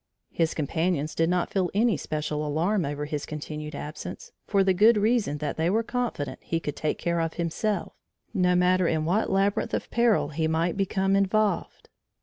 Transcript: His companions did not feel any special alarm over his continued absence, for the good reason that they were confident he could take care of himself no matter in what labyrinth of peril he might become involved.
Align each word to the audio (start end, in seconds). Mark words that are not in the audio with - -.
His 0.31 0.55
companions 0.55 1.13
did 1.13 1.29
not 1.29 1.51
feel 1.51 1.69
any 1.75 1.95
special 1.95 2.43
alarm 2.43 2.85
over 2.85 3.05
his 3.05 3.23
continued 3.27 3.75
absence, 3.75 4.31
for 4.47 4.63
the 4.63 4.73
good 4.73 4.97
reason 4.97 5.37
that 5.37 5.57
they 5.57 5.69
were 5.69 5.83
confident 5.83 6.39
he 6.41 6.59
could 6.59 6.75
take 6.75 6.97
care 6.97 7.19
of 7.19 7.35
himself 7.35 7.93
no 8.33 8.55
matter 8.55 8.87
in 8.87 9.05
what 9.05 9.29
labyrinth 9.29 9.75
of 9.75 9.91
peril 9.91 10.29
he 10.29 10.47
might 10.47 10.75
become 10.75 11.15
involved. 11.15 11.87